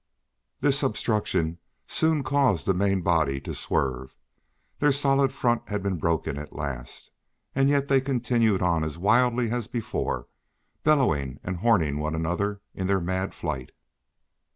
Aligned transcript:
This 0.61 0.81
obstruction 0.81 1.59
soon 1.85 2.23
caused 2.23 2.65
the 2.65 2.73
main 2.73 3.03
body 3.03 3.39
to 3.41 3.53
swerve. 3.53 4.15
Their 4.79 4.91
solid 4.91 5.31
front 5.31 5.69
had 5.69 5.83
been 5.83 5.99
broken 5.99 6.39
at 6.39 6.55
last, 6.55 7.11
yet 7.55 7.87
they 7.87 8.01
continued 8.01 8.63
on 8.63 8.83
as 8.83 8.97
wildly 8.97 9.51
as 9.51 9.67
before, 9.67 10.25
bellowing 10.83 11.39
and 11.43 11.57
horning 11.57 11.99
one 11.99 12.15
another 12.15 12.61
in 12.73 12.87
their 12.87 12.99
mad 12.99 13.35
flight. 13.35 13.73